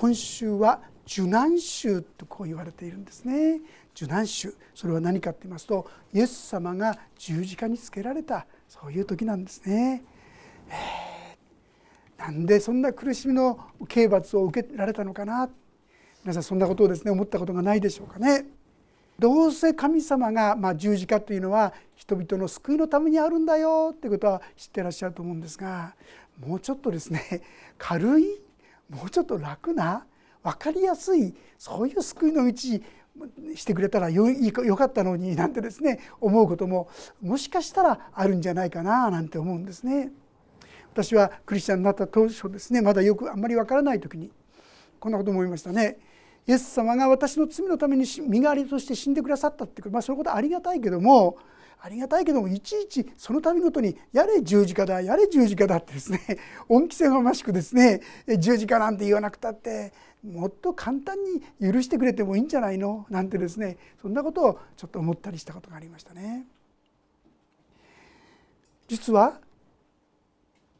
[0.00, 3.60] 今週は受難週とこう言われているんですね
[3.96, 10.04] 受難週それは何かって言いますとイエス様が十字架につけられたそういう時なんですね。
[12.16, 13.58] なんでそんな苦しみの
[13.88, 15.50] 刑罰を受けられたのかな？
[16.22, 18.44] 皆さんそんなことをですね思ったことがないでしょうかね？
[19.18, 25.96] どうせ神様が、まあ、十字架というのは人々の救いのためにあるんだよってことは知ってらっしゃると思うんですが
[26.38, 27.42] もうちょっとですね
[27.78, 28.40] 軽い
[28.88, 30.06] もうちょっと楽な
[30.42, 32.54] 分かりやすいそういう救いの道
[33.54, 36.88] してくれたらよよかったのになんてですね思うことも
[37.20, 40.12] もしかしたらあるんじゃないかななんて思うんですね。
[40.92, 44.32] 私はクリスチャンになった当初ですねまだよくあんまりわからない時に
[44.98, 45.98] こんなこと思いましたね。
[46.46, 51.36] イエス様が私の罪のために身代わりとして死んでくださったってまあそういうことありがたいけども
[51.80, 56.20] ありがたいけどもいちいちその度ごとにやれ十字架だやれ十字架だってですね
[56.68, 58.00] 恩着せがましくですね
[58.38, 59.92] 十字架なんて言わなくたって
[60.24, 63.06] もっと簡単に許してくれてもいいんじゃないの？
[63.08, 66.46] なんてですねそんなことをちょっと思ったりしたことがありましたね。
[68.88, 69.40] 実は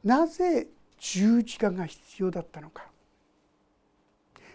[0.03, 0.67] なぜ
[0.99, 2.91] 十字架が必要だったのか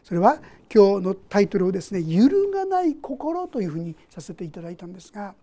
[0.03, 0.41] それは
[0.73, 5.35] 今日のタイトルをですね「揺るがない心」というふうにさせていただいたんですが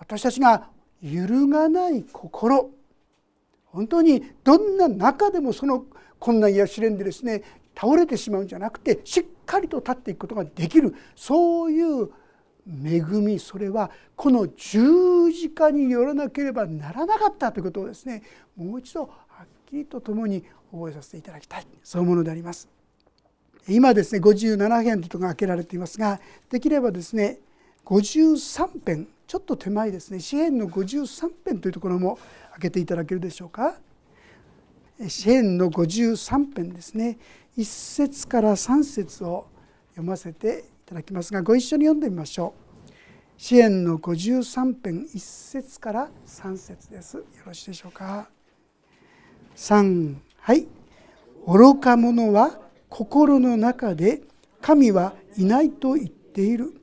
[0.00, 0.68] 私たちが
[1.02, 2.70] 揺るがない心。
[3.66, 5.84] 本当にどんな中でもその
[6.18, 7.42] 困難や試練でですね
[7.78, 10.94] 倒れてしまうんじゃなくてしっかりと立っていくことができる。
[11.14, 12.10] そういう
[12.66, 13.38] 恵み。
[13.38, 18.22] それはこの十字架によらなければならなかったということをですね
[18.56, 19.08] もう一度は
[19.44, 21.66] っきりとともに覚えさせていただきたい。
[21.84, 22.68] そういうものであります。
[23.68, 27.38] 今ですね57編とが開けられていますができればですね
[27.84, 30.18] 53編ちょっと手前ですね。
[30.18, 32.18] 詩篇の53編というところも
[32.50, 33.76] 開けていただけるでしょうか。
[35.06, 37.16] 詩篇の53編ですね。
[37.56, 39.46] 1節から3節を
[39.90, 42.54] 読ませていただきますがご一緒に読んでみましょ
[42.88, 42.90] う。
[43.36, 47.18] 詩篇の53編1節から3節です。
[47.18, 48.28] よろしいでしょうか。
[49.54, 50.66] 3はい。
[51.46, 52.58] 愚か者は
[52.88, 54.22] 心の中で
[54.60, 56.74] 神はいないと言っている。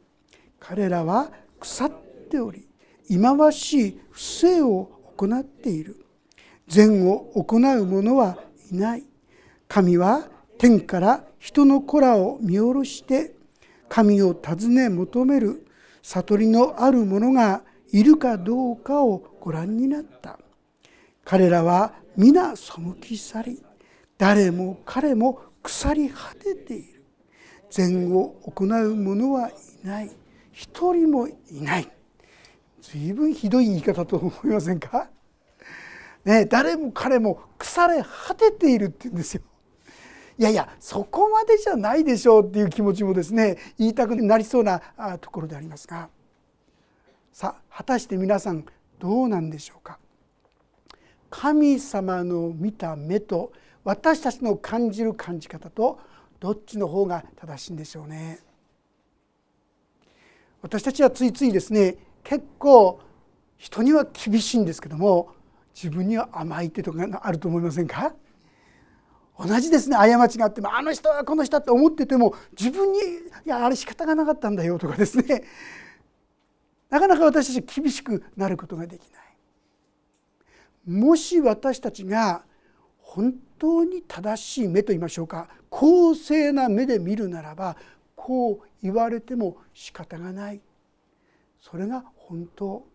[0.62, 2.68] 彼らは腐ってっており
[3.08, 6.04] 忌まわしい不正を行っている。
[6.68, 8.38] 善を行う者は
[8.70, 9.04] いない。
[9.70, 10.28] 神は
[10.58, 13.34] 天から人の子らを見下ろして
[13.88, 15.66] 神を尋ね求める。
[16.04, 20.38] 悟りのある者がいるかどうかをご覧になった。
[21.24, 23.64] 彼らは皆背き去り
[24.18, 27.04] 誰も彼も腐り果てている。
[27.70, 30.12] 善を行う者はいない。
[30.52, 31.88] 一人もいない。
[32.90, 35.10] 随分ひどい言い方と思いませんか、
[36.24, 39.42] ね、誰も彼も腐れ果てているって言うんですよ。
[40.40, 44.80] いやいやそこまでじゃないでしょうっていう気持ちもですね言いたくなりそうな
[45.20, 46.08] ところでありますが
[47.34, 48.64] さあ果たして皆さん
[49.00, 50.00] どうなんでしょうか？
[51.30, 53.52] 神様の見た目と
[53.84, 56.00] 私たちの感じる感じ方と
[56.40, 58.40] どっちの方が正しいんでしょうね？
[60.62, 63.00] 私たちはついついですね結構
[63.56, 65.30] 人には厳しいんですけども
[65.74, 68.14] 自分には甘いってとこがあると思いませんか？
[69.40, 73.02] 同じですね過ちがあってもあの人はこの人って思ってても自分にい
[73.46, 75.46] やあれ仕方がなかったんだよとかですね。
[76.90, 79.22] なかなか私たち厳しくなることができない。
[80.92, 82.44] もし私たちが
[82.98, 87.78] 本当に正しい目と言いましょうか公正な目で見るならば
[88.18, 90.62] こう言われても仕方がない。
[91.70, 92.86] それが本当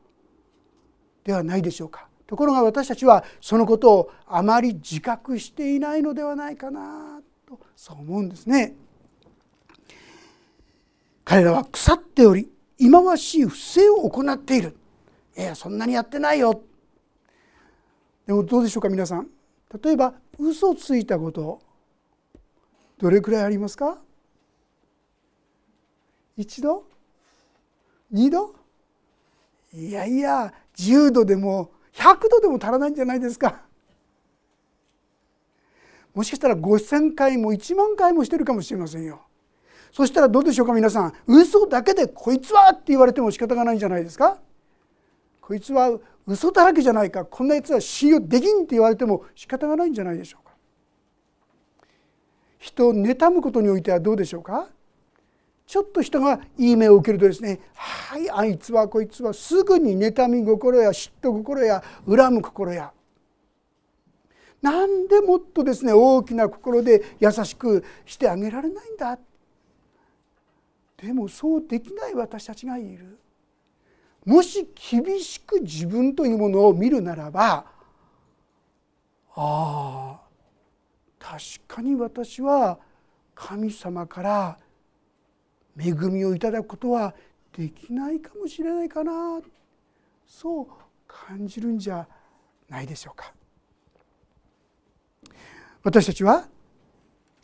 [1.25, 2.09] ではないでしょうか。
[2.27, 8.75] ところが私たちはそのことをあまり自覚していないのではないかなとそう思うんですね。
[11.25, 14.75] 彼らは腐っており忌まわしい不正を行っている。
[15.37, 16.63] いやそんなにやってないよ。
[18.27, 19.29] でもどうでしょうか皆さん。
[19.83, 21.61] 例えば嘘ついたこと
[22.99, 23.99] どれくらいありますか？
[26.39, 26.85] 一度？
[28.11, 28.62] 二度？
[29.73, 33.63] いやいや10度でも100度でも足らないんじゃないですか。
[36.15, 39.23] もしかしたら5,000回も1万回もしてるかもしれませんよ。
[39.93, 41.13] そしたらどうでしょうか皆さん。
[41.27, 44.41] 嘘だけで「こいつは!」って言われても仕方がないんじゃないですか。
[45.41, 47.25] こいつは嘘だらけじゃないか。
[47.25, 50.53] こんなやつは信用できんって言われても仕方がないんじゃないでしょうか。
[52.59, 54.69] 人を妬むことにおいてはどうでしょうか。
[55.67, 62.93] ちょっと人がいい目を受けるとですねはいあいつはこいつはすぐに妬み心や嫉妬心や恨む心や
[64.63, 69.19] なんでもっとですね大きな心で優しくしてあげられないんだ。
[70.97, 73.19] でもそうできない私たちがいる。
[74.25, 77.67] もし厳しく自分というものを見るならば
[79.35, 80.21] ああ
[81.19, 82.79] 確かに私は
[83.35, 84.59] 神様から
[85.79, 87.15] 恵みをいただくことは
[87.57, 89.41] できないかもしれないかな。
[90.27, 90.67] そう
[91.07, 92.07] 感じるんじゃ
[92.69, 93.33] ないでしょうか。
[95.83, 96.49] 私たちは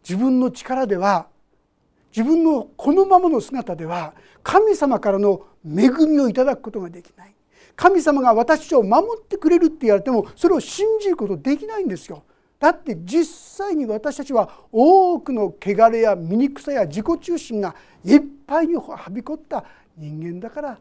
[0.02, 1.28] 自分の力では
[2.16, 7.34] 自分のこのままの姿では神様からの恵みをいただくことができない。
[7.76, 12.24] 神様が私を守ってくれるって言われてもそれを信じることできないんですよ。
[12.58, 13.24] だって実
[13.66, 17.74] 際に私たちは多くの汚れや醜さや自己中心が
[18.04, 19.64] いっぱいにはびこった
[19.96, 20.78] 人間だから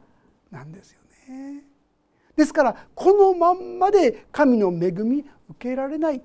[0.50, 1.63] なんですよね。
[2.35, 6.21] ですからこのまんまで神の恵み受けられない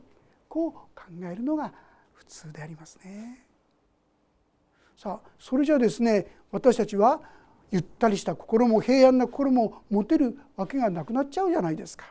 [0.48, 1.72] こう考えるのが
[2.12, 3.46] 普通でありますね。
[4.96, 7.20] さあそれじゃあですね私たちは
[7.70, 12.06] ゆったりした心も平安な心も持てるわけがなくなっちゃうじゃないですか。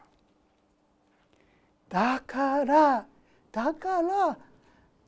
[1.90, 3.06] だから
[3.52, 4.38] だから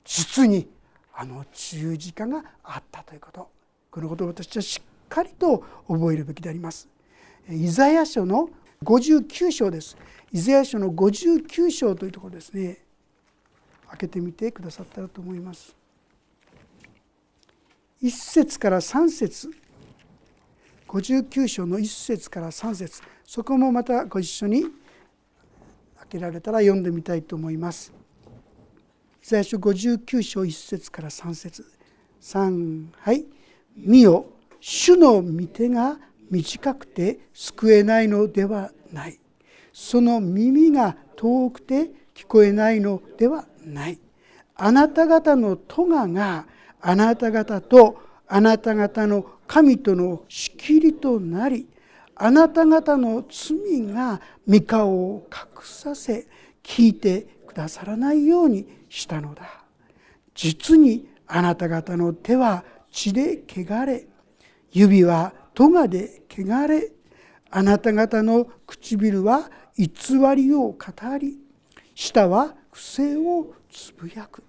[0.03, 0.67] 実に
[1.13, 3.49] あの十字架があったということ
[3.91, 6.89] このことを私はしっかりと覚えるべきであります。
[7.47, 8.49] イザヤ書の
[8.83, 9.95] 59章です。
[10.31, 12.79] イザヤ書の59章というところですね。
[13.89, 15.75] 開けてみてくださったらと思います。
[18.01, 19.51] 1節から3節
[20.87, 24.71] 59章の1節から3節そこもまたご一緒に開
[26.09, 27.93] けられたら読んでみたいと思います。
[29.25, 31.63] 最初59章1節から3節。
[32.21, 33.25] 3はい
[33.73, 34.25] 「見よ
[34.59, 35.97] 主の御手が
[36.29, 39.17] 短くて救えないのではない」
[39.71, 43.99] 「その耳が遠くて聞こえないのではない」
[44.55, 46.45] 「あなた方の咎が
[46.81, 47.97] あなた方と
[48.27, 51.65] あなた方の神との仕切りとなり
[52.15, 56.27] あなた方の罪が御顔を隠させ
[56.61, 59.63] 聞いてくださらないようにしたのだ。
[60.35, 64.05] 実にあなた方の手は血で汚れ
[64.71, 66.91] 指は咎で汚れ
[67.49, 69.89] あなた方の唇は偽
[70.35, 70.77] りを語
[71.19, 71.39] り
[71.95, 74.43] 舌は不正をつぶやく。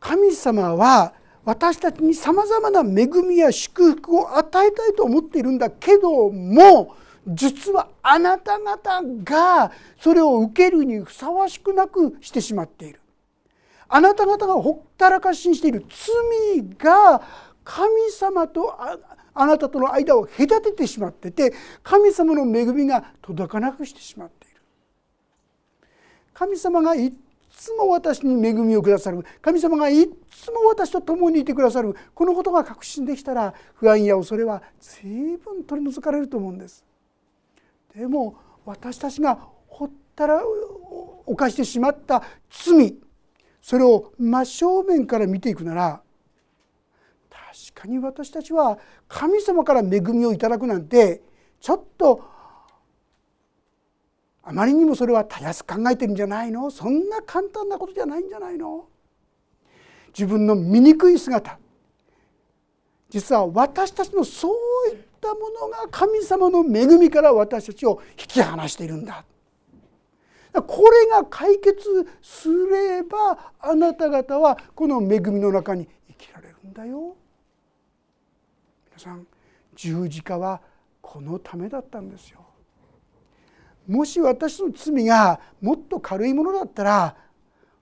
[0.00, 1.12] 神様は
[1.44, 6.94] 私たちにさまざまな恵みや祝福を与えたいと思っているんだけども
[7.26, 9.70] 実はあなた方が
[10.00, 13.00] それを受けるにふさわしくなくしてしまっている。
[13.88, 17.22] あなた方がほったらかしにしている罪が
[17.64, 18.74] 神様と
[19.34, 21.52] あなたとの間を隔ててしまってて
[21.82, 24.60] 神様の恵みが届かなくしてしまっている。
[26.34, 27.12] 神様がい
[27.50, 29.24] つも私に恵みをくださる。
[29.42, 31.96] 神様がいつも私と共にいてくださる。
[32.14, 36.84] このことが確信できたら不安や恐れは随分取り除かれると思うんです。
[37.94, 40.42] でも私たちがほったら
[41.26, 42.94] 犯してしまった罪
[43.68, 46.00] それを真正面から見ていくなら
[47.28, 48.78] 確かに私たちは
[49.08, 51.20] 神様から恵みをいただくなんて
[51.60, 52.24] ちょっと
[54.42, 56.70] あまりにもそれはたやすく考えてるんじゃないの？
[56.70, 58.86] そんな簡単なことじゃないんじゃないの？
[60.16, 61.58] 自分の醜い姿。
[63.10, 64.54] 実は私たちのそう
[64.94, 69.26] いったものが神様の恵みから私たちを引き離しているんだ。
[70.52, 77.16] これが解決すればあなた方はこの恵みの中に生きられるんだよ。
[78.90, 79.26] 皆さん
[79.74, 80.60] 十字架は
[81.00, 82.40] このためだったんですよ。
[83.86, 87.16] もし私の罪がもっと軽いものだったら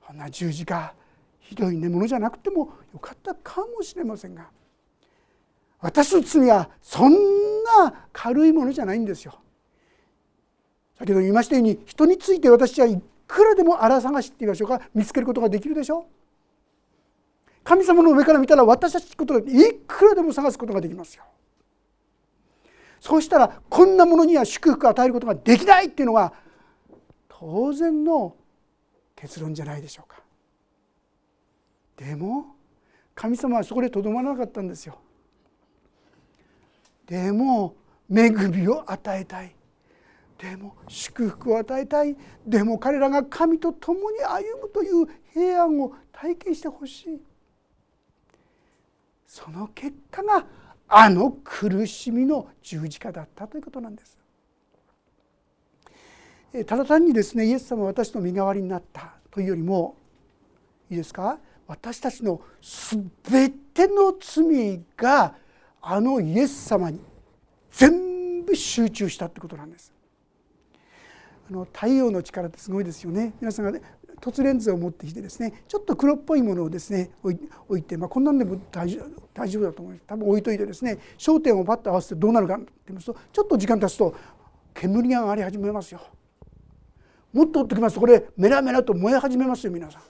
[0.01, 0.95] こんな十字架
[1.41, 4.49] ひどいものじゃなくてもよかったかもしれませんが
[5.81, 7.13] 私の罪はそん
[7.65, 9.39] な軽いものじゃないんですよ。
[10.99, 16.07] 先ほど言いましたように人について私はいくらでも荒探しって言いましょうか見つけることができるでしょ
[17.65, 21.25] 神様の上から見たら私たちことがいくらでも探すことができますよ。
[23.00, 26.33] そうしたらこんなものには祝福を与えることができないっていうのが
[27.29, 28.37] 当然の
[29.17, 30.23] 結論じゃないでしょうか。
[31.97, 32.55] でも
[33.17, 35.00] 神様はそこでとどまらなかったんですよ。
[37.07, 37.75] でも
[38.09, 39.56] 恵みを与えたい
[40.38, 42.16] でも祝福を与えたい。
[42.47, 47.21] でも彼らが神と共に歩むという平安を体験してほしい。
[49.26, 50.47] その結果が
[50.88, 54.19] あの苦しみの十字架だったということなんです。
[56.66, 59.97] ただ単にですねイエス様は私の身代わりになったというよりも
[60.90, 61.38] いいですか？
[61.66, 62.40] 私たちの
[63.21, 65.35] 全ての罪が
[65.83, 67.00] あのイエス様に
[67.73, 69.93] 全部集中したってことなんです。
[71.49, 73.81] あの太陽の力ってすごいですよね皆さんが、ね、
[74.21, 84.15] 凸レンズを持ってきてですねちょっと黒っぽいものをですね置いて、まあ、こんなんでも大丈夫だと思います多分置いといてですね焦点をパッと合わせてどうなるかって言いますとちょっと時間経つと
[84.75, 86.00] 煙が上がり始めますよ。
[87.33, 90.03] もっと追ってきますとこれメラメラと燃え始めますよ皆さん。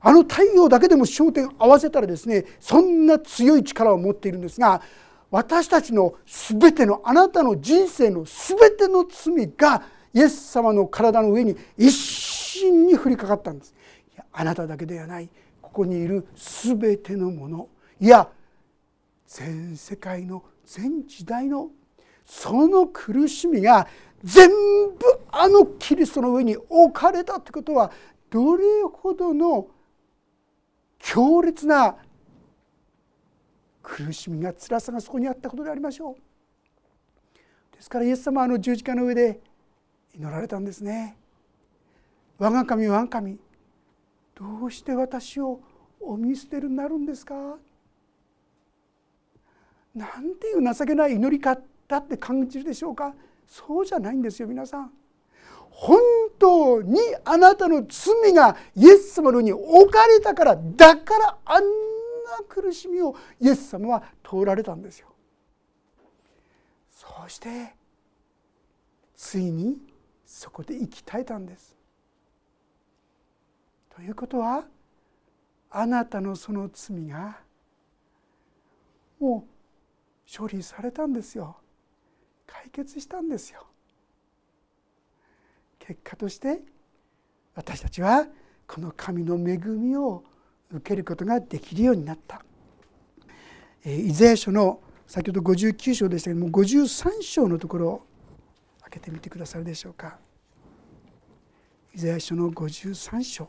[0.00, 4.80] あの太陽だけでも焦点合わせたらですねそんな強い力を持っているんですが
[5.30, 9.82] 私たちの全てのあなたの人生の全ての罪が
[10.14, 13.74] イエス様の体の上に一心に降りかかったんです。
[14.14, 15.28] いやあなただけではない。
[15.60, 17.68] ここにいる全てのもの。
[18.00, 18.28] いや
[19.26, 21.70] 全世界の全時代の
[22.24, 23.86] その苦しみが
[24.22, 24.96] 全部
[25.30, 27.90] あのキリストの上に置かれたということは
[28.30, 29.68] どれほどの
[30.98, 31.96] 強烈な
[33.88, 36.14] 苦しみが辛さがそこにあったことでありましょう。
[37.76, 39.40] ですからイエス様はあの十字架の上で
[40.12, 41.16] 祈られたんですね。
[42.36, 43.38] 我が神我が神
[44.34, 45.60] どうして私を
[46.00, 47.34] お見捨てるになるんですか？
[49.94, 51.62] なんていう情けない祈り方
[51.96, 53.14] って感じるでしょうか？
[53.46, 54.90] そうじゃないんですよ皆さん。
[55.70, 56.00] 本
[56.38, 61.62] 当にあなたの罪がイエス様のに置かれたからだからあん
[62.26, 65.08] な苦しみをイエス様は通られたんですよ。
[66.90, 67.74] そして
[69.14, 69.80] ついに
[70.24, 71.76] そこで生き絶えたんです。
[73.94, 74.64] ということは
[75.70, 77.38] あなたのその罪が
[79.18, 81.56] もう処理されたんですよ
[82.46, 83.66] 解決したんですよ
[85.78, 86.60] 結果として
[87.54, 88.26] 私たちは
[88.66, 90.24] この神の恵みを
[90.70, 92.42] 受けることができるようになった。
[93.84, 98.06] イザヤ書の先ほど59章でしたけども53章のところを
[98.82, 100.18] 開けてみてくださるでしょうか。
[101.94, 103.48] イザヤ書の53章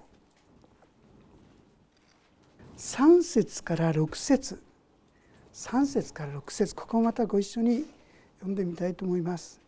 [2.78, 4.62] 3節から6節
[5.54, 7.86] 3節から6節ここをまたご一緒に
[8.38, 9.60] 読んでみたいと思います。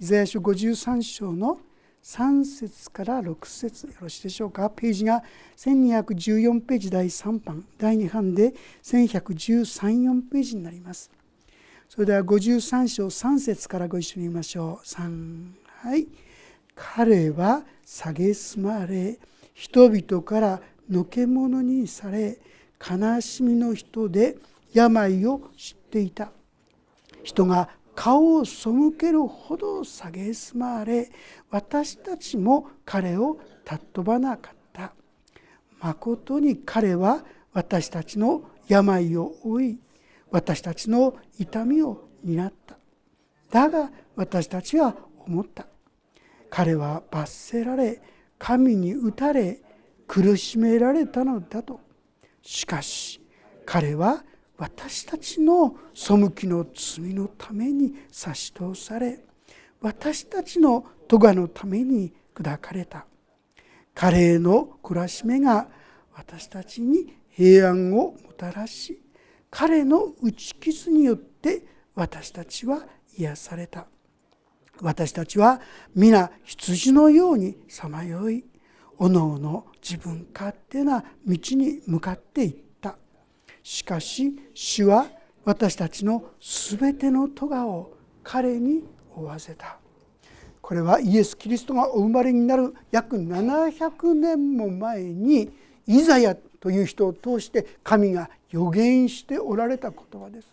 [0.00, 1.58] イザヤ書53章の
[2.06, 4.70] 3節から6節よろしいでしょうか？
[4.70, 5.24] ページが
[5.56, 7.64] 1214ページ第3版。
[7.78, 11.10] 第2版で1113ページになります。
[11.88, 14.86] それでは53章3節からご一緒に見ましょう。
[14.86, 16.06] 3はい。
[16.76, 19.18] 彼は蔑まれ
[19.52, 22.38] 人々からのけ者にされ
[22.78, 24.36] 悲しみの人で
[24.72, 26.30] 病を知っていた。
[27.24, 31.10] 人が顔を背けるほど蔑まれ
[31.50, 34.92] 私たちも彼を尊ばなかった。
[35.80, 39.78] まことに彼は私たちの病を負い
[40.30, 42.76] 私たちの痛みを担った。
[43.50, 44.94] だが私たちは
[45.26, 45.66] 思った。
[46.50, 48.02] 彼は罰せられ
[48.38, 49.62] 神に打たれ
[50.06, 51.80] 苦しめられたのだと。
[52.42, 53.22] しかし
[53.64, 54.22] 彼は
[54.58, 59.20] 私たちの背きの罪のために差し通され
[59.80, 63.06] 私たちの咎のために砕かれた。
[63.94, 65.68] 彼への懲らしめが
[66.14, 69.00] 私たちに平安をもたらし
[69.50, 72.86] 彼の打ち傷によって私たちは
[73.16, 73.86] 癒された。
[74.82, 75.60] 私たちは
[75.94, 78.44] 皆羊のようにさまよい
[78.98, 82.65] おのおの自分勝手な道に向かっていった。
[83.66, 85.08] しかし主は
[85.44, 89.78] 私たちのすべての咎を彼に負わせた
[90.62, 95.50] これはイエス・キリストがお生まれになる約700年も前に
[95.84, 100.48] イザヤという人を通して神が予言しておられた言葉です。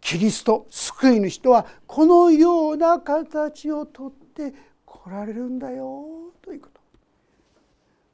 [0.00, 4.54] キリスト救い主とはこのような形をとって
[4.86, 6.04] 来られるんだよ
[6.40, 6.71] ということ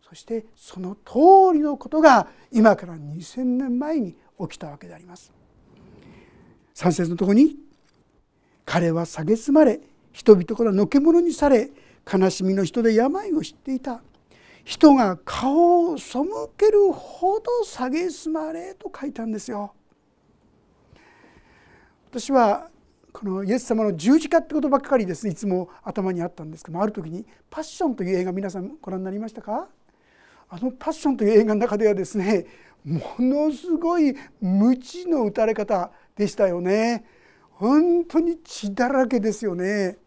[0.09, 5.33] そしてその通りのことが今から2,000年前に起きたわけであります。
[6.75, 7.57] 3節のとこに
[8.65, 9.81] 彼は蔑まれ
[10.13, 11.71] 人々からのけ者にされ
[12.11, 14.01] 悲しみの人で病を知っていた
[14.65, 16.21] 人が顔を背
[16.57, 19.75] けるほど蔑まれと書いたんですよ。
[22.11, 22.71] 私は
[23.13, 29.69] このイエス様の十字架ってことばっかりですいつも頭にあったんですけどもある時に「パッション」という映画皆さんご覧になりましたか？
[30.49, 32.47] あの「パッション」という映画の中ではですね
[32.85, 37.05] ものすごい無知の打たれ方でしたよね。
[37.59, 39.99] 本当に血だらけですよね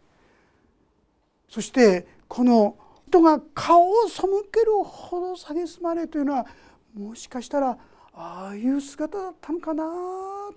[1.48, 2.76] そしてこの
[3.08, 6.46] 人が顔を背けるほど蔑まれというのは
[6.94, 7.76] もしかしたら
[8.14, 9.84] ああいう姿だったのかな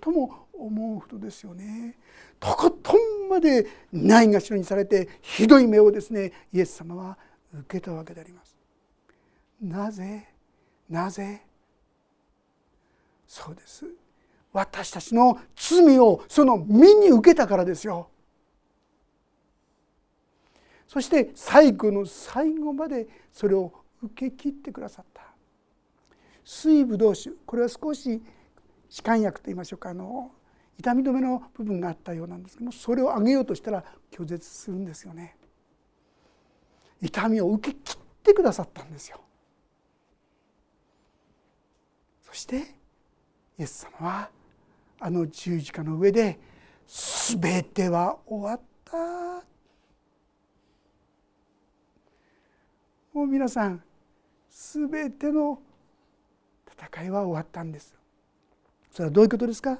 [0.00, 1.98] とも思うほどですよね。
[2.40, 7.18] とことんまでないがしろにされてひどい目をですねイエス様は
[7.52, 8.55] 受けたわけであります。
[9.60, 10.28] なぜ
[10.88, 11.42] なぜ？
[13.26, 13.86] そうです。
[14.52, 18.08] 私たちの罪をその身に受けたからですよ。
[20.86, 23.72] そして最後の最後までそれを
[24.02, 25.22] 受け切ってくださった。
[26.44, 28.22] 水ぶどう酒これは少し
[28.88, 30.30] 歯間薬といいましょうかあの
[30.78, 35.36] 痛み止めの部分があったようなんですけどもそれをあげようとしたら拒絶するんですよね。
[37.02, 39.20] 痛みを受け切ってくださったんですよ
[42.22, 42.56] そして
[43.58, 44.30] イエス様は
[45.00, 46.38] あの十字架の上で
[46.86, 48.96] 全ては終わった。
[53.12, 53.82] もう皆さん
[54.50, 55.58] 全ての
[56.70, 57.94] 戦いは終わったんです
[58.90, 59.78] それはどういうことですか？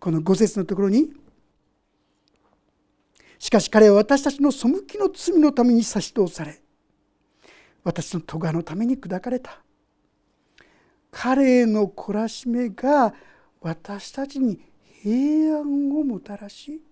[0.00, 1.12] この五節のところに
[3.38, 6.60] しかし彼は私たちの背きの罪のために差し通され
[7.84, 9.60] 私の咎のために砕かれた。
[11.18, 13.14] 彼の懲らしめが
[13.62, 14.60] 私たちに
[15.02, 15.62] 平安
[15.96, 16.82] をもたらし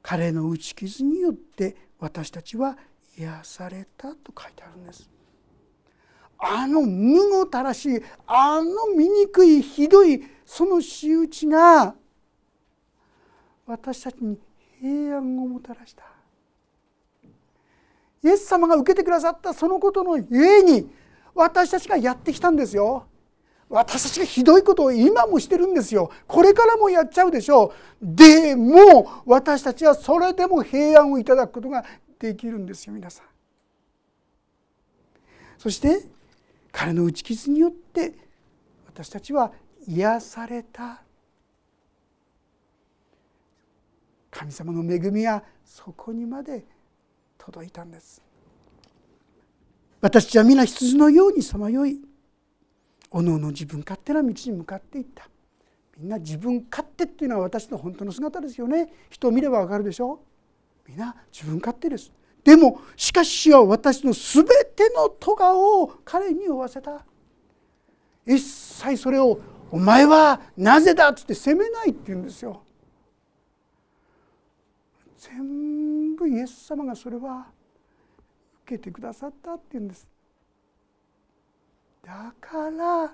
[0.00, 2.78] 彼の打ち傷によって私たちは
[3.18, 5.10] 癒されたと書いてあるんです。
[6.38, 11.94] あの無ごたらしいあの醜いひどいその仕打ちが
[13.66, 14.38] 私たちに
[14.80, 16.04] 平安をもたらした。
[18.24, 20.88] イエス様が受けてくださったそのことのゆえに
[21.34, 23.06] 私たちがやってきたんですよ。
[23.68, 26.10] 私たちがひどいことを今もしてるんですよ。
[26.26, 27.72] これからもやっちゃうでしょう。
[28.00, 31.84] でも私たちはそれでも平安をいただくことが
[32.18, 33.26] できるんですよ皆さん。
[35.58, 36.02] そして
[36.70, 38.14] 彼の打ち傷によって
[38.86, 39.50] 私たちは
[39.88, 41.02] 癒された。
[44.30, 46.64] 神様の恵みがそこにまで
[47.36, 48.22] 届いたんです。
[50.00, 52.05] 私は皆羊のようにさまよい。
[53.16, 55.26] おのおの自分勝手な道に向かっていった。
[55.96, 58.92] みんな自分勝手っていうのは私の本当の姿ですよね。
[59.08, 60.20] 人を見ればわかるでしょ。
[60.86, 62.12] みんな自分勝手です。
[62.44, 67.06] でもしかしは私の全ての咎を彼に負わせた。
[68.26, 69.40] 一切それを
[69.72, 72.62] 「お前はなぜだ」っつって責めないって言うんですよ。
[75.16, 77.46] 全部イエス様がそれは
[78.64, 80.06] 受けてくださったって言うんです。
[82.06, 83.12] だから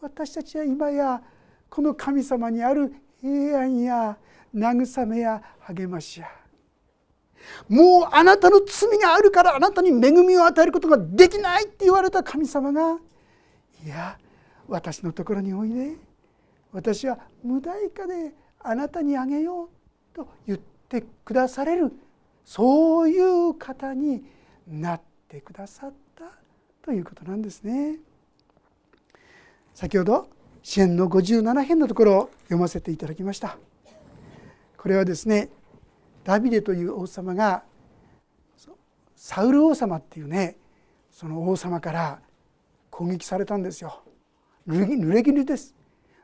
[0.00, 1.20] 私たちは今や
[1.68, 4.16] この神様にある平安や
[4.54, 6.26] 慰めや励ましや
[7.68, 12.96] もうあなたの罪があるからあなたに恵みを与えることができないって言われた神様が
[13.84, 14.18] いや
[14.68, 15.96] 私のところにおいで
[16.72, 19.68] 私は無代価であなたにあげよう
[20.14, 21.92] と言ってくだされる
[22.46, 24.24] そういう方に
[24.66, 26.24] なってくださった
[26.82, 27.98] ということなんですね。
[29.80, 30.28] 先ほど
[30.62, 33.56] 支援の57編のところを読ませていただきました。
[34.76, 35.48] これはですね
[36.22, 37.62] ダビデという王様が
[39.16, 40.58] サウル王様っていうね
[41.10, 42.20] その王様から
[42.90, 44.02] 攻撃されたんですよ。
[44.68, 45.74] 濡れ衣です。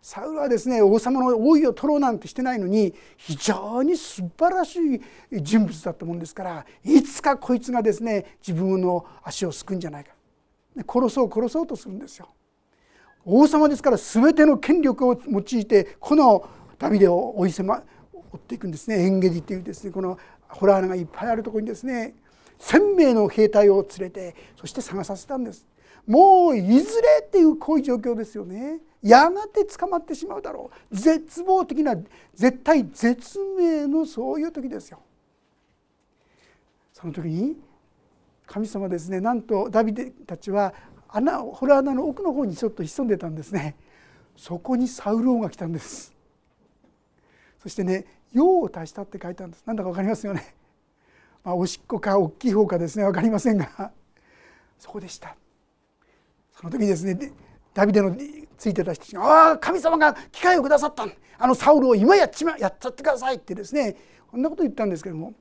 [0.02, 5.00] サウルはですね王様の王位を取ろうなんてしてないのに非常に素晴らしい
[5.40, 10.12] 人物だったもんですからいつかこいつがですね自分の足をすくんじゃないか
[10.86, 12.28] 殺そう殺そうとするんですよ。
[13.26, 17.82] 王様ですから全ての権力を用いてこのダビデを追い迫
[18.32, 19.04] 追っていくんですね。
[19.04, 20.16] エンゲディっていうですねこの
[20.48, 22.14] ホラー穴がいっぱいあるところにですね
[22.60, 25.66] 1,000名の兵隊を連れてそして探させたんです。
[26.06, 28.80] もういずれっていうこういう状況ですよね。
[29.02, 30.96] やがて捕まってしまうだろう。
[30.96, 31.96] 絶望的な
[32.34, 35.00] 絶対絶命のそういう時ですよ。
[36.92, 37.56] その時に
[38.46, 40.72] 神様ですねなんとダビデたちは
[41.08, 43.76] 穴ホラー穴の奥の方にちょっと潜んでたんですね。
[44.36, 46.14] そこにサウル王が来たんです。
[47.62, 49.64] そしてね用を足したって書いてあるんです。
[49.66, 50.54] なんだか分かりますよね、
[51.42, 53.04] まあ、おしっこか大きい方かですね。
[53.04, 53.92] 分かりませんが。
[54.78, 55.36] そこでした。
[56.52, 57.32] その時にですね
[57.74, 58.16] ダビデの
[58.56, 61.06] ついてた人たちが「ああ神様が機会をくださった
[61.38, 63.96] あのサウルを今やっちまやっちゃってください」ってですね
[64.30, 65.34] こんなこと言ったんですけども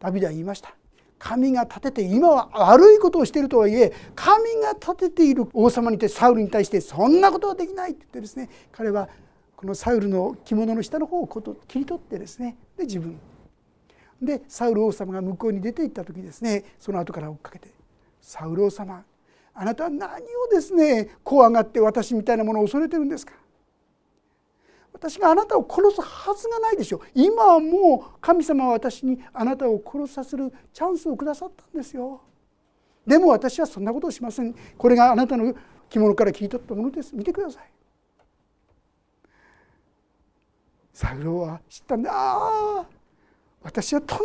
[0.00, 0.74] ダビデは言いました。
[1.18, 9.08] 神が立てて今は悪いことをしているとはいえ神が立てている王様にてサウルに対してそんなことはできないって言ってですね彼は
[9.56, 13.18] このサウルの着物の下の方を切り取ってですねで自分
[14.20, 17.68] でサウル王様が向こうに出て行った時ですねその後から追っかけて
[18.20, 19.02] 「サウル王様
[19.54, 23.32] あなたは何をですね怖がって私みたいなものを恐れてるんですか?」
[24.96, 27.00] 私があなたを殺すはずがないでしょう。
[27.14, 32.22] 今はもう神様は私にあなたを殺させるチャンスをくださったんですよ。
[33.06, 34.54] でも私はそんなことをしません。
[34.78, 35.54] これがあなたの
[35.90, 37.14] 着物から切り取ったものです。
[37.14, 37.70] 見てください。
[40.94, 42.10] サウロは知ったんだ。
[42.10, 42.86] ああ
[43.64, 44.24] 私はとんで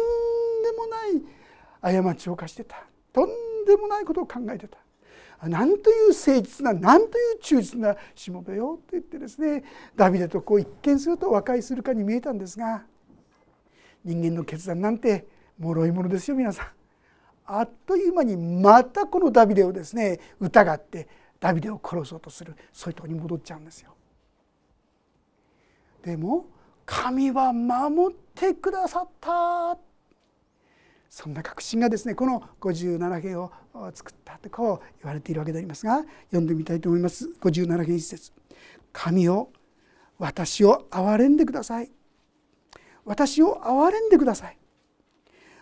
[0.71, 2.81] もない過ちを犯してた。
[3.11, 3.29] とん
[3.67, 4.77] でもないことを考えてた。
[5.47, 9.63] なんという誠実ななんという忠実なしもべよと言ってですね
[9.95, 12.83] ダビデとこう一見すると和解するかに見えたんですが
[14.05, 15.25] 人間の決断なんて
[15.59, 16.67] 脆いものですよ皆さん。
[17.45, 21.07] あっという間にまたこのダビデをですね疑って
[21.39, 23.95] ダビデを殺そうとするそういうとこに戻っちゃうんですよ。
[26.03, 26.45] でも
[26.85, 29.77] 神は守ってくださった
[31.11, 33.51] そんな確信がですねこの57編を
[33.93, 35.97] 作ったとこう言われているわけでありますが
[36.27, 37.29] 読んでみたいと思います。
[37.41, 38.31] 57編一節。
[38.93, 39.51] 神を
[40.17, 41.91] 私を憐れんでください。
[43.03, 44.57] 私を憐れんでください。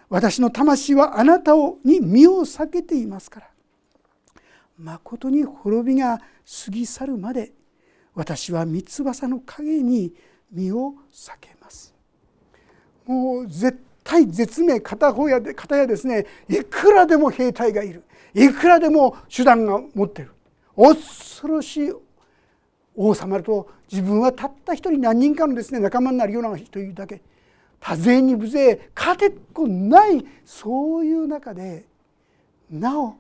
[0.08, 3.50] 私の魂はあなたをに身を避けていますから。
[4.78, 7.54] まことに滅びが過ぎ去るまで
[8.14, 10.14] 私は三翼の影に
[10.52, 11.96] 身を避けます。
[13.08, 18.04] もう絶対絶命片方やで片やですねいくらでも兵隊がいる。
[18.34, 20.32] いくらでも手段が持ってる。
[20.76, 21.94] 恐ろしい
[22.96, 27.22] 王様と自分はたった一人何人かのですね仲間になるような人いるだけ。
[27.80, 31.86] 多勢に無勢勝てっこないそういう中で
[32.72, 33.14] なお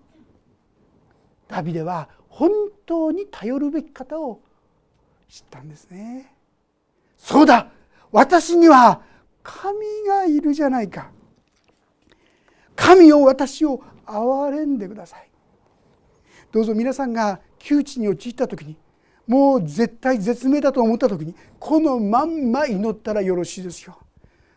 [1.47, 2.49] ダビデは本
[2.87, 4.41] 当に頼るべき方を
[5.29, 6.33] 知ったんですね。
[7.15, 7.67] そうだ
[8.11, 9.07] 私には
[9.49, 11.09] 神がいるじゃないか。
[12.75, 15.29] 神を私を憐れんでください。
[16.51, 18.77] どうぞ皆さんが窮地に陥った時に
[19.27, 23.97] もう絶対絶命だと思った時にこのまんま祈ったらよろしいですよ。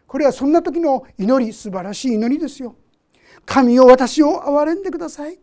[0.07, 2.77] これはそんな時の祈り素晴らしい祈りですよ。
[3.47, 5.39] 神を私を憐れんでください。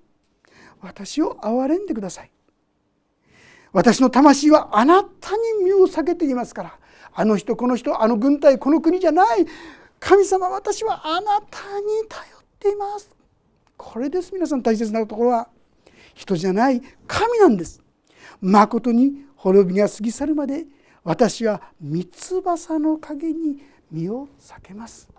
[0.79, 2.31] 私を憐れんでください。
[3.73, 6.79] 私の魂はあなたに身を避けていますから
[7.13, 9.45] あの人この人あの軍隊この国じゃない。
[10.00, 13.10] 神様私はあなたに頼っています。
[13.78, 15.50] これです皆さん大切なところは。
[16.13, 16.82] 人じゃない。
[17.08, 17.82] 神なんです。
[18.41, 20.65] まことに滅びが過ぎ去るまで
[21.04, 25.10] 私は三翼の陰に身を避けます。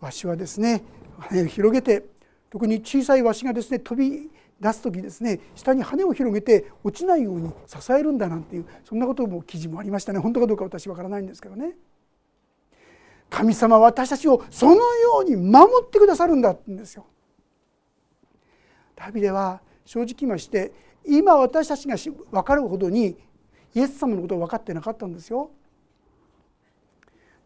[0.00, 0.82] わしはですね
[1.18, 2.04] 羽を広げて
[2.50, 4.30] 特に小さいわしがですね飛び
[4.62, 11.74] 出す時ですね下に羽を広げて落ちないように支えるんだなんていうそんなことも記事もありましたね本当かどうか私わからないんですけどね
[13.28, 17.06] 神様は私たちをそのように守ってくださるんだって言うんですよ。
[18.94, 20.70] ダビデは正直言いまして
[21.04, 23.16] 今私たちが分かるほどに
[23.74, 25.50] イエス様のことを分かってなかったんですよ。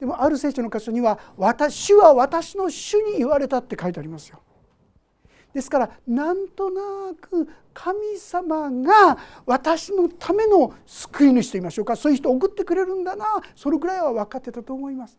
[0.01, 4.43] でもある聖書の箇所には「私は私の主に言われた」って書いてありますよ。
[5.57, 9.17] ですからなんとなく神様が
[9.47, 11.97] 私のための救い主といいましょうか。
[11.97, 13.25] そういう人を送ってくれるんだな。
[13.55, 15.17] それくらいは分かってたと思います。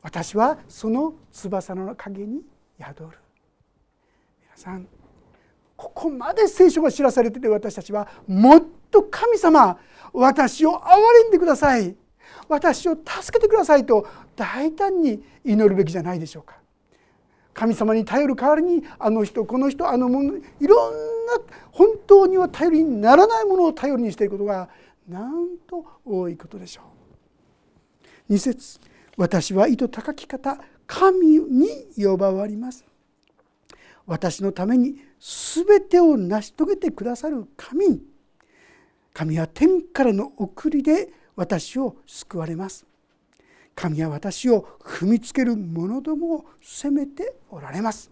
[0.00, 2.40] 私はその翼の陰に
[2.80, 3.08] 宿る。
[4.40, 4.88] 皆さん
[5.76, 9.78] ここまで聖書が知らされてて私たちはもっと神様
[10.14, 11.94] 私を憐れんでください。
[12.48, 16.64] 私を助けてくださいと大胆に祈るべきじゃないでしょうか。
[17.56, 20.92] 神様に頼る代わりにあの人この人あのものいろん
[21.26, 21.40] な
[21.72, 24.68] 本当には頼りにならないものを頼りにしていることが
[25.08, 26.82] なんと多いことでしょ
[28.28, 28.34] う。
[28.34, 28.78] 2節
[29.16, 31.66] 私は意図高き方神に
[31.96, 32.84] 呼ばわります。
[34.04, 38.02] 私のために全てを成し遂げてくださる神
[39.14, 42.84] 神は天からの送りで私を救われます。
[43.76, 48.10] 神は私を踏みつける者どもを責めておられます。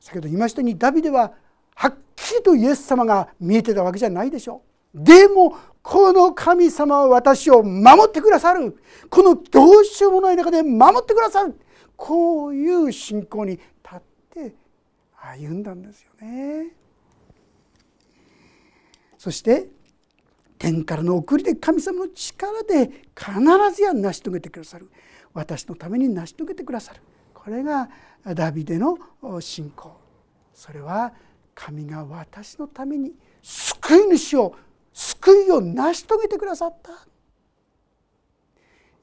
[0.00, 1.34] 先ほど言いましたようにダビデは
[1.74, 4.62] はっきりとイエス様が見えてたわけじゃないでしょ
[4.94, 5.04] う。
[5.04, 8.78] でもこの神様は私を守ってくださる。
[9.10, 11.54] このどうしようもない中で守ってくださる。
[11.94, 14.54] こういう信仰に立って
[15.14, 16.68] 歩んだんですよね。
[19.18, 19.68] そして
[20.58, 23.32] 天からの送りで神様の力で必
[23.74, 24.90] ずや成し遂げてくださる。
[25.32, 27.00] 私のために成し遂げてくださる。
[27.32, 27.88] これが
[28.34, 28.96] ダビデの
[29.40, 29.92] 信仰。
[30.52, 31.12] それは
[31.54, 33.12] 神が私のために
[33.42, 34.54] 救い主を
[34.92, 36.92] 救いを成し遂げてくださった。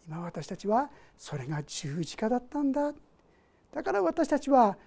[0.07, 2.93] 今私たちはそれが十字架だったんだ。
[3.73, 4.77] だから私たちは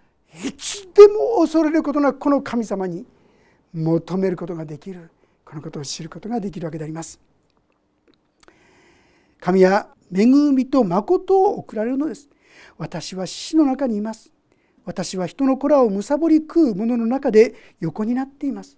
[0.44, 3.07] いつでも恐れることなくこの神様に
[3.72, 5.11] 求めることができる。
[5.44, 7.20] このことを知ることができるわけであります。
[9.40, 12.28] 神は恵みと誠を送られるのです。
[12.78, 14.33] 私は死の中にいます。
[14.85, 18.76] 私は人の子らをむさぼり食う者の中で横になっています。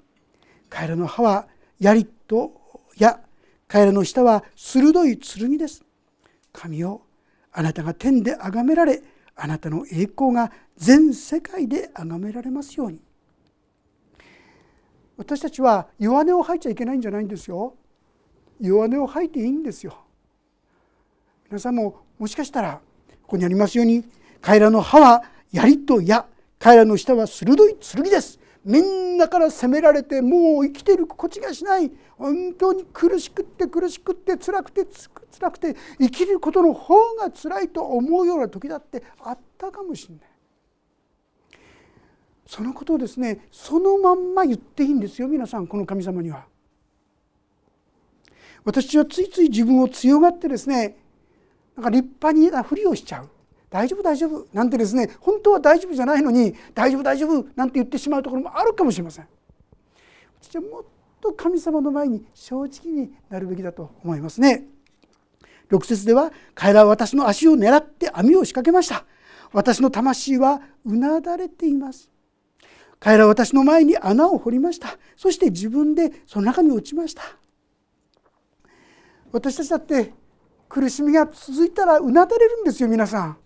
[0.69, 1.49] 彼らの歯は
[1.79, 2.53] 槍と
[2.97, 3.21] 矢、
[3.69, 5.85] 彼らの舌は鋭い剣です。
[6.53, 7.03] 神よ、
[7.53, 9.03] あなたが天で崇められ、
[9.35, 13.01] あなたの栄光が全世界で崇められますように。
[15.17, 17.75] 私たちは弱音を吐いちゃいけないんじゃないんですよ。
[18.61, 19.99] 弱音を吐いていいんですよ。
[21.49, 22.81] 皆さんももしかしたら
[23.23, 24.05] ここにありますように
[24.41, 26.27] 彼らの歯は槍と矢
[26.59, 34.87] 彼らの舌は鋭い剣ですみんなから責められてもう生きている心地がしない本当に苦しくって苦しくって辛くて
[35.39, 40.25] 辛くて生きることの方が辛いと思うような時だってあったかもしれない
[42.47, 46.45] そのことをですねそのまんま言っていいんですよ皆さんこの神様には。
[48.65, 50.97] 私はついつい自分を強がってですね
[51.77, 53.29] なんか立派になふりをしちゃう。
[53.69, 54.47] 大丈夫大丈夫。
[54.53, 59.29] なんてですね本当は大丈夫じゃないのに大丈夫大丈夫なんて言ってしまうところもあるかもしれません。
[60.41, 60.85] 私はもっ
[61.21, 64.65] と神様の前に正直になるべきだと思いますね。
[65.71, 69.05] 6節では彼らは私の足を狙って網を仕掛けました。
[69.53, 72.11] 私の魂はうなだれています。
[72.99, 77.23] 彼らは私の前に穴を掘りましたそして自分でその中に落ちました
[79.33, 80.13] 私たちだって
[80.69, 83.39] 苦しみが続いたらうなだれるんですよ皆さん。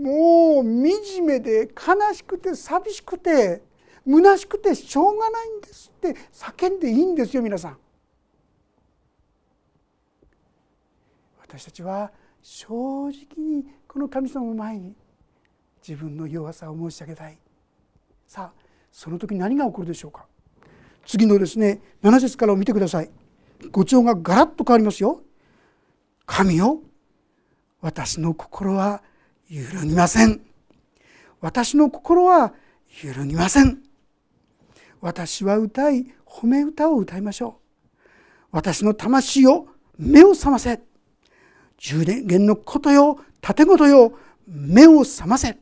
[0.00, 3.62] もう惨めで悲しくて寂しくて
[4.06, 7.78] 虚しくてしょうがないんですって叫んでいいんですよ皆さん。
[11.40, 12.74] 私たちは正
[13.08, 14.94] 直にこの神様の前に
[15.86, 17.38] 自分の弱さを申し上げたい
[18.26, 18.60] さあ
[18.90, 20.26] その時何が起こるでしょうか？
[21.04, 23.10] 次のですね7節からを見てください。
[23.70, 25.22] 語調がガラッと変わりますよ。
[26.26, 26.80] 神よ
[27.80, 29.02] 私の心は
[29.48, 30.40] 揺るぎません。
[31.40, 32.52] 私の心は
[33.02, 33.82] 揺るぎません。
[35.00, 37.60] 私は歌い褒め歌を歌いましょ
[38.02, 38.06] う。
[38.50, 40.80] 私の魂を目を覚ませ。
[41.78, 45.58] 充電のことよ盾事よ目を覚ませ。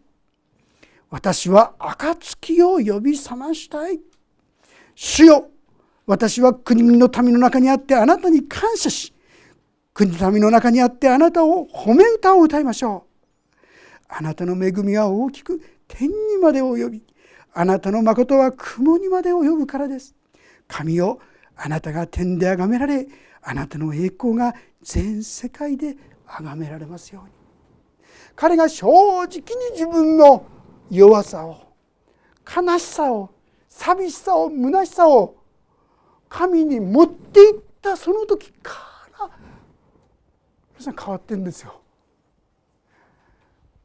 [1.14, 4.00] 私は暁を呼び覚ましたい。
[4.96, 5.48] 主よ
[6.06, 9.14] 私は国の民の中にあってあなたに感謝し
[9.94, 13.64] 国の民の中にあってあなたを褒め歌を歌いましょう。
[14.08, 17.02] あなたの恵みは大きく天にまで及び
[17.52, 20.16] あなたの誠は雲にまで及ぶからです。
[20.66, 21.20] 神よ
[21.54, 23.06] あなたが天で崇められ
[23.40, 25.96] あなたの栄光が全世界で
[26.26, 27.30] 崇められますように。
[28.34, 29.42] 彼が正直に
[29.74, 30.52] 自分の
[30.90, 31.74] 弱さを
[32.44, 33.30] 悲しさを
[33.68, 35.36] 寂しさを虚しさを
[36.28, 38.72] 神に持っていったその時か
[39.18, 39.30] ら
[40.78, 41.80] 皆さん変わってるんですよ。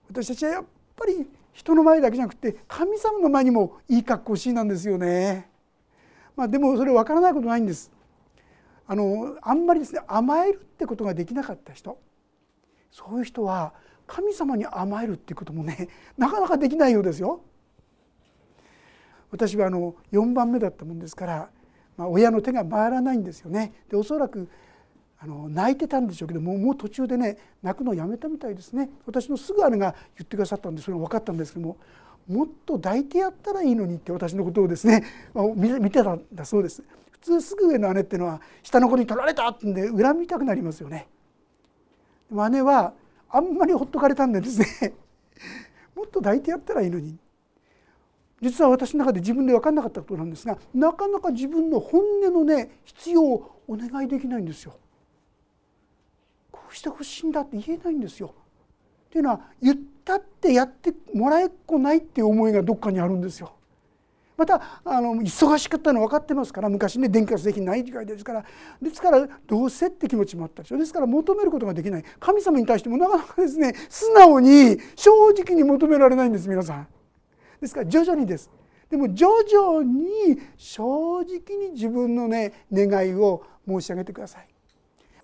[0.09, 5.49] 私たちはやっぱり人の前だけじゃなくて神様の前にもいい格好しいなんですよね。
[6.35, 7.91] まあ、でもそれ分からないことないんです。
[8.88, 11.99] あのあんまりですね甘えるってことができなかった人
[12.89, 13.73] そういう人は
[14.09, 17.41] 神様に甘えるっていうこともね なかなかできないようですよ。
[19.31, 21.49] 私はあの4番目だったもんですから
[21.99, 23.73] まあ、親の手が回らないんですよね。
[23.89, 24.47] でおそらく
[25.19, 31.77] あの泣いてたんでしょうけどももう途中でね泣くのをやめたみたいですね私のすぐ姉が言ってくださったんでそれが分かったんですけども
[32.25, 35.03] もっと抱いてやったらいいのにって私のことをですね
[35.57, 41.09] 見てたんだそうです普通すぐ上の姉っていうのは下の子に取られたってんで恨みたくなりますよね
[42.29, 42.93] でも姉は
[43.29, 44.93] あんまりほっとかれたんでですね
[45.95, 47.17] もっと抱いてやったらいいのに
[48.41, 54.75] 実は私の中で自分で分かんなかったことなんですがなかなか自分の本音のね必要をお願いできないんですよ。
[56.51, 58.33] こうしてほしいんだって言えないんですよ。
[59.09, 63.53] っていうのは言ったってやってもらえっこないっていう思いがどっかにあるんですよ。
[64.39, 68.45] またあの忙しかったの分かってますから昔ね電気ガスできない時代ですから。
[68.82, 70.78] ですからどうせって気持ちもあったでしょ。
[70.78, 72.06] ですから求めることができない。
[72.21, 76.88] 神様に対してもなかなかですね素直に正直に求められないんです皆さん。
[77.60, 78.49] ですから徐々にです。
[78.89, 84.47] でも徐々に正直に自分のね願いを申し上げてください。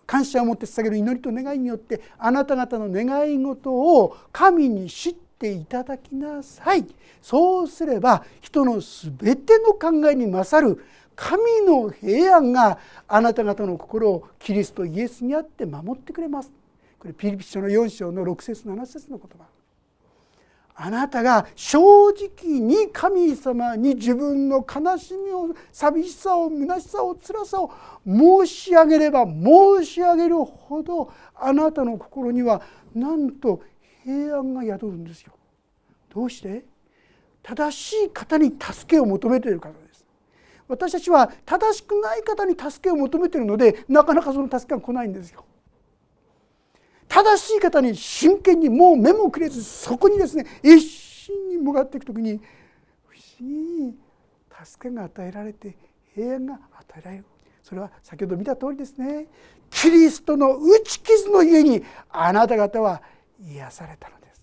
[0.06, 6.86] 感謝を持って捧げる祈りと願いによってあなた方の願い事を神に知ってていただきなさい。
[7.22, 10.84] そうすれば人の全ての考えに勝る
[11.16, 16.52] 神の平安があなた方の心をキリストイエスにあって守ってくれます。
[17.00, 19.46] これピリピ書の4章の6節7節の言葉。
[20.78, 27.72] あなたが正直に神様に自分の悲しみを寂しさを虚しさを辛さを
[28.06, 32.62] 申し上げれば申し上げるほどあなたの心には
[32.94, 33.62] なんと
[34.06, 35.34] 平安が宿るんですよ。
[36.14, 36.64] どうして？
[37.44, 40.04] 正しい方に助けを求めているからです
[40.68, 45.46] 私たちは正しくない方に助けを求めているのでなかなかその助けが来ないんですよ。
[47.08, 52.42] 正しい方に真剣にもう目もくれずそこにですね一心に向かっていく時に
[53.08, 53.96] 不思議に
[54.64, 55.78] 助けが与えられて
[56.16, 57.26] 平安が与えられる
[57.62, 59.28] それは先ほど見た通りですね
[59.70, 63.04] キリストの打ち傷のゆえにあなた方は
[63.40, 64.42] 癒されたのです。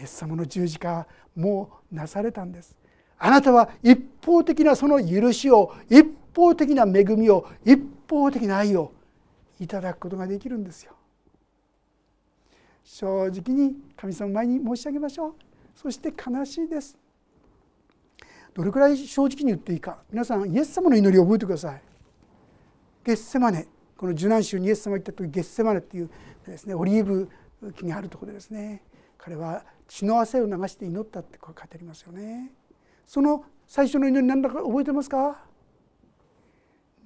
[0.00, 2.76] イエス様の十字架もうなされたんです。
[3.18, 8.92] あなたは一方的なその許しを一方的な恵みを一方的な愛を
[9.60, 10.92] いただくことができるんですよ。
[12.84, 15.34] 正直に神様前に申し上げましょう。
[15.74, 16.98] そして悲しいです。
[18.52, 20.02] どれくらい正直に言っていいか。
[20.10, 21.82] 皆さんイエス様の祈りを覚えてください。
[23.04, 23.66] ゲッセマネ。
[23.96, 26.10] この受難州にイエス様が行った時ゲッセマネっていう
[26.50, 27.30] ですねオリーブ
[27.76, 28.82] 木があるところでですね
[29.18, 32.50] 彼は血の汗を流して祈ったってこう書いてありますよね
[33.06, 35.42] その最初の祈り何だか覚えてますか？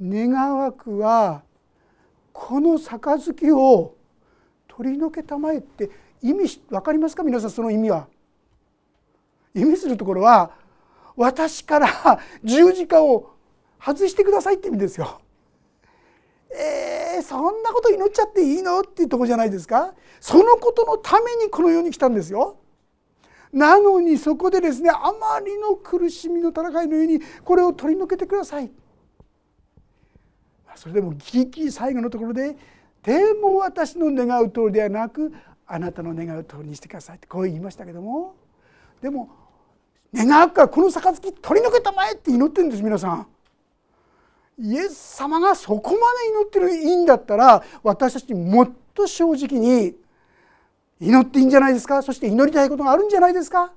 [0.00, 1.42] 願わくは
[2.32, 3.94] この杯を
[4.68, 5.90] 取り除けたまえって
[6.22, 7.22] 意味分かりますか？
[7.22, 8.08] 皆さんその意味は。
[9.54, 10.52] 意味するところは
[11.16, 13.34] 私から十字架を
[13.80, 15.20] 外してくださいって意味ですよ。
[16.50, 18.80] えー、そんなこと祈っちゃっていいの？
[18.80, 19.94] っていうとこじゃないですか？
[20.20, 22.56] そのことのためにこの世に来たんですよ。
[23.52, 28.70] なのにそこでですねあまりの苦しみの戦いのようにこれを取り除けてください。
[30.76, 32.56] それでもギリギリ最後のところで
[33.02, 35.32] 「でも私の願う通りではなく
[35.66, 38.36] あなたの願う通りにしてください」ってこう言いましたけども
[39.00, 39.30] でも
[40.14, 43.26] 願うからこの杯取り除けたまえって祈ってるんです皆さん。
[44.60, 49.94] イエス様がそこまで祈ってるいいんだったら私たちにもっと正直に
[51.00, 52.02] 祈っていいんじゃないですか？
[52.02, 53.72] そして祈りたいことがあるんじゃないですか？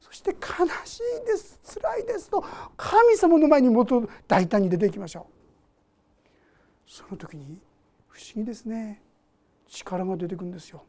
[0.00, 2.44] そして悲しいです辛いですと
[2.76, 5.26] 神様の前にもっと大胆に出ていきましょ
[6.86, 6.90] う。
[6.90, 7.58] その時に
[8.10, 9.00] 不思議ですね。
[9.66, 10.84] 力が出てくるんですよ。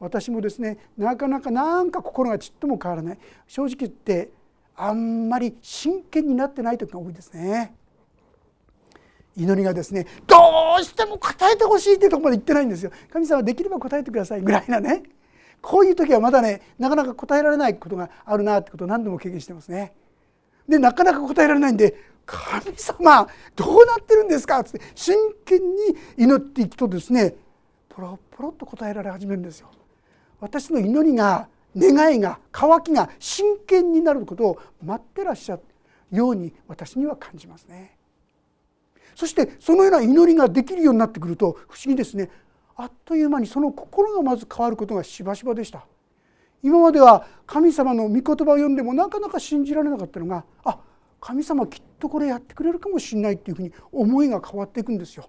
[0.00, 3.18] 私もですねなかなかなんか心がちっとも変わらない。
[3.46, 4.30] 正直言って
[4.74, 7.72] あんまり真剣になってない時が多いですね。
[9.36, 10.36] 祈りがですねど
[10.80, 15.02] うしても答えてほしいってとこまで言ってないんですよ神様できれば答えてくださいぐらいなね
[15.60, 19.92] こういう時はまだねなかなか答えられないことがあるなってことを何度も経験してますね
[20.68, 21.94] でなかなか答えられないんで
[22.26, 27.34] 神様どうなってるんですか?」っつって真剣に祈っていくとですね
[27.88, 29.68] ポロポロっと答えられ始めるんですよ。
[30.40, 35.62] 私の祈りが願いが渇きが真剣になることを待ってらっしゃる
[36.10, 37.93] ように私には感じますね。
[39.14, 42.30] そしてそのような祈りができるようになってくると不思議ですね
[42.76, 45.86] あっという間にその心がまず変わることがしばしばでした。
[46.62, 50.78] 今までは神様の御言葉を読んでもなかなか信じられなかったのがあ
[51.20, 55.28] 神様きっとこれやってくれるかもしれないっていうふうに思いが変わっていくんですよ。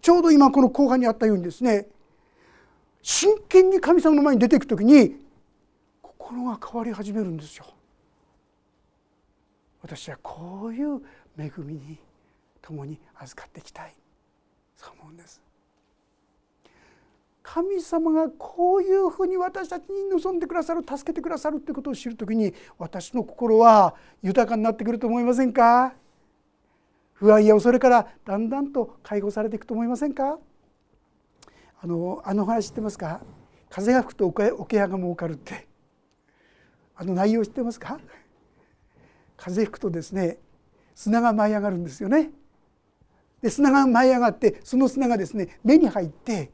[0.00, 1.88] ちょうど今この後半にあったようにですね
[3.02, 5.16] 真剣に神様の前に出ていく時に
[6.00, 7.66] 心が変わり始めるんですよ。
[9.82, 11.00] 私はこういう
[11.36, 11.98] 恵みに
[12.68, 13.94] 共に預かっていきたい。
[14.76, 15.40] そう思うんです。
[17.42, 25.94] 神様がこういうふうに私たちに望んでくださる助けてくださるってことを知る時に私の心は豊かになってくると思いませんか？
[27.14, 30.38] 不安や恐れからだんだんと解放されていくと思いませんか？
[31.80, 33.22] あのあの話知ってますか？
[33.70, 35.66] 風が吹くと桶屋が儲かるって。
[36.96, 37.98] あの内容知ってますか？
[39.38, 40.36] 風吹くとですね
[40.94, 42.30] 砂が舞い上がるんですよね。
[43.42, 46.50] で砂が舞い上がってその砂がですね目に入って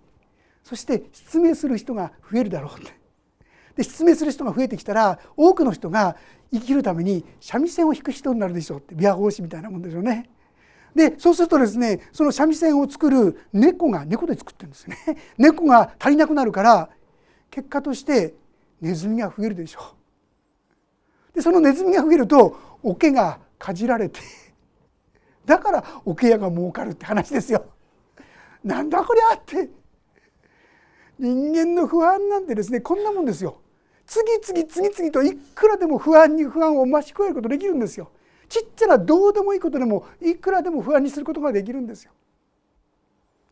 [0.62, 2.92] そして失明する人が増えるだろうって
[3.77, 6.17] で失明する人が増えてきたら多くの人が
[6.52, 10.31] 生きるために三味線を弾く人になるでしょうって琵琶法師みたいなもんですよね。
[10.94, 14.96] でそうするとですねその三味線を作る猫が猫で作ってるんですね
[15.37, 16.88] 猫が足りなくなるから
[17.50, 18.35] 結果として
[18.81, 19.81] ネズミが増えるでしょ
[21.33, 21.35] う。
[21.35, 24.21] でそのネズミが増えると桶がかじられて
[25.45, 27.67] だから桶屋が儲かるって話ですよ。
[28.63, 29.71] なんだこりゃって。
[31.19, 33.61] 人間の不安なんてですねこんなもんですよ。
[34.07, 38.11] 次々次々といくらでも不安に不安を増し加えることできるんですよ。
[38.49, 42.13] ちっちゃなどうでもいいことでもいくらでも不安にすることができるんですよ。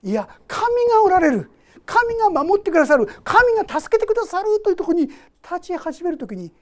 [0.03, 1.51] いや神がおられる。
[1.85, 3.07] 神が守ってくださる。
[3.25, 5.09] 神が助けてくださるというとこに
[5.43, 6.53] 立ち始める時に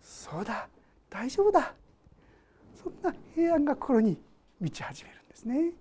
[0.00, 0.68] そうだ
[1.10, 1.74] 大丈夫だ。
[2.82, 4.18] そんな平安が心に
[4.62, 5.72] 満ち始めるんですね。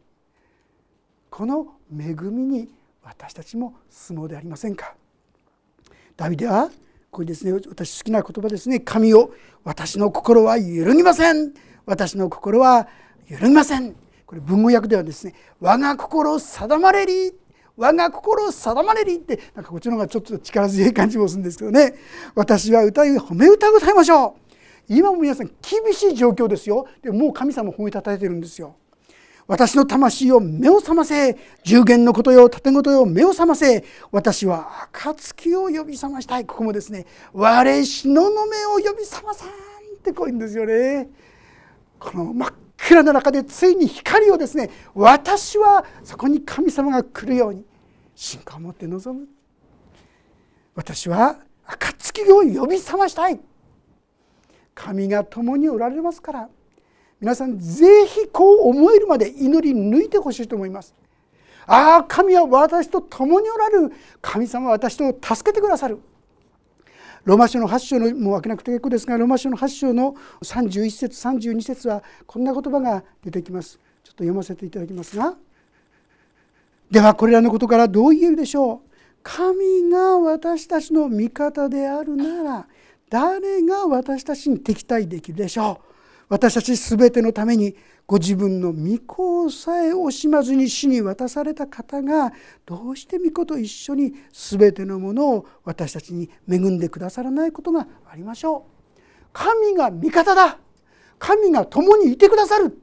[1.29, 2.67] この恵みに
[3.03, 4.95] 私たちも相撲でありませんか？
[6.17, 6.71] ダビデは
[7.11, 8.79] これですね私好きな言葉ですね。
[8.79, 11.53] 神を私の心は揺るぎません。
[11.85, 12.87] 私の心は
[13.27, 13.95] 揺るぎません。
[14.25, 17.33] これ文語訳ではですね我が心定まれり。
[17.77, 21.93] 我が心定まれりってなんかこっちの方がちょっと力強い感じもするんですけどね。
[22.33, 24.40] 私は歌い褒め歌を歌いましょう。
[24.87, 26.87] 今も皆さん厳しい状況ですよ。
[27.01, 28.75] でもう神様褒めたたえてるんですよ。
[29.47, 31.37] 私の魂を目を覚ませ。
[31.63, 33.83] 十言のことよ盾事よ目を覚ませ。
[34.11, 36.45] 私は暁を呼び覚ましたい。
[36.45, 39.51] ここもですね我しのの目を呼び覚まさんっ
[40.03, 41.09] てこう言うんですよね。
[41.99, 47.65] この真っ暗な中でついに光をですね私はそこに神様が来るように。
[48.15, 49.27] 信仰を持って臨む。
[50.75, 53.39] 私は暁を呼び覚ましたい。
[54.81, 56.49] 神が共におられますから
[57.19, 60.95] 皆さんぜひこう思えるまで祈り抜いてほしいと思います。
[61.67, 63.93] ああ神は私と共におられる。
[64.23, 65.99] 神様は私と助けてくださる。
[67.25, 73.79] ローマ書の8章のもう開けなくて結構ですがローマ書の8章の31節32節はこんな言葉が出てきます。
[74.03, 75.35] ちょっと読ませていただきますが。
[76.89, 78.89] ではこれらのことからどう言えるでしょう。
[79.21, 82.67] 神が私たちの味方であるなら
[83.11, 85.85] 誰が私たちに敵対できるでしょう？
[86.29, 87.75] 私たち全てのために
[88.07, 92.31] ご自分の御子さえ惜しまずに死に渡された方が
[92.65, 98.99] どうして御子と一緒に全てのものを私たちに恵んでくださらないことがありましょう。
[99.33, 100.57] 神が味方だ
[101.19, 102.81] 神が共にいてくださる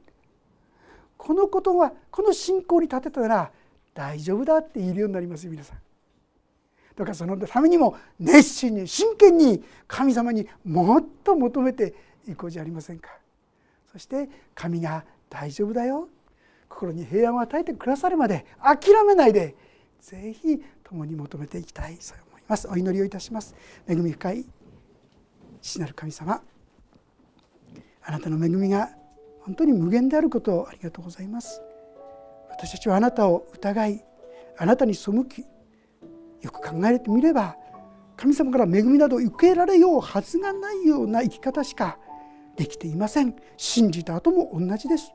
[1.17, 3.51] このことはこの信仰に立てたら
[3.95, 5.77] 大丈夫だって言えるようになります皆さん。
[6.99, 11.95] だからそのためにも熱心に真剣に神様にもっと求めて
[12.27, 13.09] いこうじゃありませんか。
[13.89, 16.09] そして神が大丈夫だよ。
[16.67, 19.55] 心に平安を与えてくださるまで諦めないで。
[20.01, 21.95] ぜひ共に求めていきたい。
[22.01, 22.67] そう思います。
[22.67, 23.55] お祈りをいたします。
[23.87, 24.45] 恵み深い
[25.61, 26.41] 父なる神様。
[28.03, 28.89] あなたの恵みが
[29.39, 31.61] 本当に無限であることをありがとうございます。
[32.49, 34.03] 私たちはあなたを疑い
[34.57, 35.45] あなたに背き
[36.41, 37.55] よく考えてみれば
[38.19, 41.97] 神様から恵みなど受けられようはずがないような生き方しか
[42.57, 43.33] できていません。
[43.55, 45.13] 信じた後も同じです。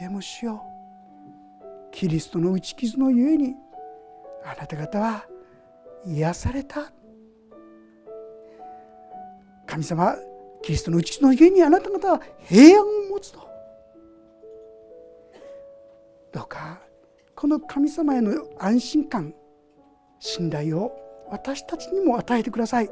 [0.00, 0.62] でもしよ
[1.60, 3.54] うキリストの打ち傷のゆえに
[4.42, 5.26] あなた方は
[6.06, 6.90] 癒された。
[9.66, 10.16] 神様
[10.62, 13.46] キリストの打ち傷のゆえにあなた方は平安を持つと。
[16.32, 16.80] どうか
[17.34, 19.34] この神様への安心感
[20.20, 20.92] 信頼を
[21.30, 22.90] 私たちにも与えてください。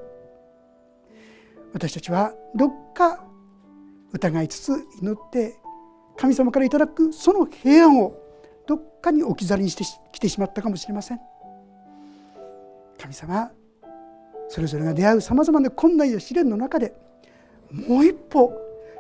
[1.73, 3.25] 私たちはどっか
[4.13, 5.57] 疑いつつ祈って
[6.17, 8.19] 神様からいただくその平安を
[8.67, 11.21] どっかに置き去りにしてきてしまったかもしれません。
[12.99, 13.51] 神様
[14.49, 16.95] それぞれが出会うさまざまな困難や試練の中で
[17.71, 18.53] もう一歩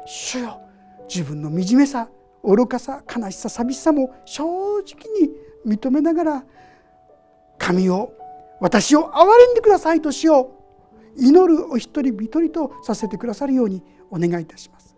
[0.04, 0.60] 主よ
[1.08, 2.08] 自分の惨めさ
[2.42, 4.84] 愚かさ悲しさ寂しさも正直
[5.20, 5.30] に
[5.66, 6.44] 認めながら
[7.66, 8.12] 神を
[8.60, 10.52] 私を憐れんでくださいとしよ
[11.16, 11.20] う。
[11.20, 14.94] 祈るお一人一人とさせてくださるようにお願いいたします。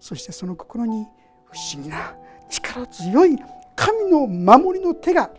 [0.00, 1.06] そしてその心に
[1.44, 2.16] 不思議な
[2.48, 3.36] 力強い
[3.76, 5.30] 神の守りの手が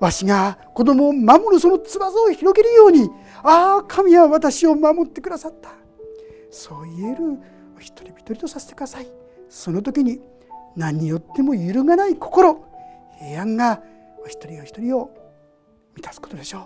[0.00, 3.10] わしが子供を守るその翼を広げるように
[3.42, 5.68] ああ神は私を守ってくださった。
[6.50, 7.24] そう言える
[7.76, 9.06] お一人一人とさせてください。
[9.50, 10.22] その時に
[10.74, 12.64] 何によっても揺るがない心
[13.18, 13.82] 平安が
[14.24, 15.10] お一人お一人を
[15.94, 16.62] 満たすことでしょう。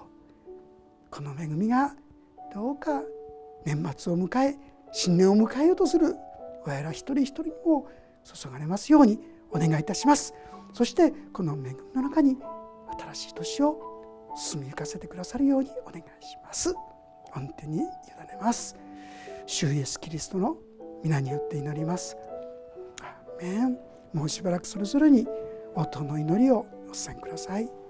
[1.10, 1.94] この恵みが
[2.54, 3.02] どうか
[3.64, 4.56] 年末を迎え
[4.92, 6.14] 新年を迎えようとする
[6.64, 7.88] 我ら一人一人にも
[8.24, 9.18] 注がれますように
[9.50, 10.34] お願いいたします。
[10.72, 12.36] そしてこの恵みの中に
[13.12, 16.72] 新しい年を住み行かせてくださるようにお願いします。
[17.34, 17.88] 御手に委ね
[18.40, 18.76] ます。
[19.46, 20.56] 主イエスキリストの
[21.02, 22.16] 皆によって祈ります。
[23.02, 23.78] アメン。
[24.12, 25.26] もうしばらくそれぞれに
[25.74, 27.87] 音の祈りをお伝えください。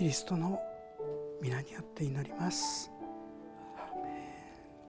[0.00, 0.58] キリストの
[1.42, 2.90] 皆によって祈ります。